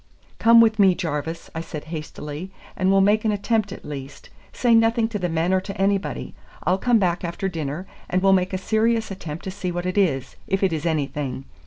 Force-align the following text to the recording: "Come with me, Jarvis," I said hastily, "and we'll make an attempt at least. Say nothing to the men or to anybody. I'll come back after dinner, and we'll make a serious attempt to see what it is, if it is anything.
"Come 0.39 0.61
with 0.61 0.79
me, 0.79 0.95
Jarvis," 0.95 1.51
I 1.53 1.61
said 1.61 1.83
hastily, 1.93 2.49
"and 2.75 2.89
we'll 2.89 3.01
make 3.01 3.23
an 3.23 3.31
attempt 3.31 3.71
at 3.71 3.85
least. 3.85 4.31
Say 4.51 4.73
nothing 4.73 5.07
to 5.09 5.19
the 5.19 5.29
men 5.29 5.53
or 5.53 5.61
to 5.61 5.79
anybody. 5.79 6.33
I'll 6.63 6.79
come 6.79 6.97
back 6.97 7.23
after 7.23 7.47
dinner, 7.47 7.85
and 8.09 8.23
we'll 8.23 8.33
make 8.33 8.51
a 8.51 8.57
serious 8.57 9.11
attempt 9.11 9.43
to 9.43 9.51
see 9.51 9.71
what 9.71 9.85
it 9.85 9.99
is, 9.99 10.37
if 10.47 10.63
it 10.63 10.73
is 10.73 10.87
anything. 10.87 11.45